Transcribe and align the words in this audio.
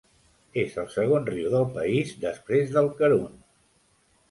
És 0.61 0.77
el 0.83 0.87
segon 0.93 1.27
riu 1.31 1.51
del 1.57 1.67
país 1.77 2.15
després 2.25 2.75
del 2.79 2.91
Karun. 3.03 3.31